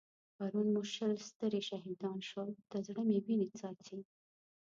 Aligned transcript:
پرون 0.35 0.67
مو 0.73 0.81
شل 0.93 1.13
سترې 1.29 1.61
شهيدان 1.69 2.17
شول؛ 2.29 2.49
تر 2.69 2.79
زړه 2.87 3.01
مې 3.07 3.17
وينې 3.25 3.47
څاڅي. 3.59 3.99